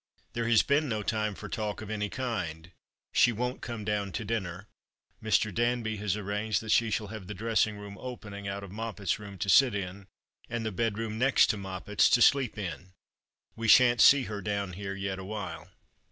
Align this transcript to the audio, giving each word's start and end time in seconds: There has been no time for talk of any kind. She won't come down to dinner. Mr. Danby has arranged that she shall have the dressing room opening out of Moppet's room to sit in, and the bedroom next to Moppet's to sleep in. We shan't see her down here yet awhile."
There 0.33 0.47
has 0.49 0.63
been 0.63 0.89
no 0.89 1.03
time 1.03 1.35
for 1.35 1.47
talk 1.47 1.79
of 1.79 1.91
any 1.91 2.09
kind. 2.09 2.71
She 3.13 3.31
won't 3.31 3.61
come 3.61 3.85
down 3.85 4.11
to 4.13 4.25
dinner. 4.25 4.67
Mr. 5.21 5.53
Danby 5.53 5.97
has 5.97 6.17
arranged 6.17 6.59
that 6.63 6.71
she 6.71 6.89
shall 6.89 7.09
have 7.09 7.27
the 7.27 7.35
dressing 7.35 7.77
room 7.77 7.99
opening 7.99 8.47
out 8.47 8.63
of 8.63 8.71
Moppet's 8.71 9.19
room 9.19 9.37
to 9.37 9.47
sit 9.47 9.75
in, 9.75 10.07
and 10.49 10.65
the 10.65 10.71
bedroom 10.71 11.19
next 11.19 11.51
to 11.51 11.55
Moppet's 11.57 12.09
to 12.09 12.21
sleep 12.23 12.57
in. 12.57 12.93
We 13.55 13.67
shan't 13.67 14.01
see 14.01 14.23
her 14.23 14.41
down 14.41 14.73
here 14.73 14.95
yet 14.95 15.19
awhile." 15.19 15.69